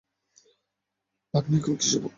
[1.33, 2.09] ভাগ্নে, এখন কৃষ্ণপক্ষ!